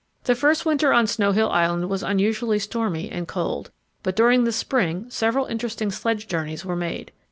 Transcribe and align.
The 0.23 0.33
first 0.33 0.65
winter 0.65 0.91
on 0.91 1.05
Snow 1.05 1.31
Hill 1.31 1.51
Island 1.51 1.87
was 1.87 2.01
unusually 2.01 2.57
stormy 2.57 3.11
and 3.11 3.27
cold, 3.27 3.69
but 4.01 4.15
during 4.15 4.45
the 4.45 4.51
spring 4.51 5.05
several 5.11 5.45
interesting 5.45 5.91
sledge 5.91 6.27
journeys 6.27 6.65
were 6.65 6.75
made. 6.75 7.11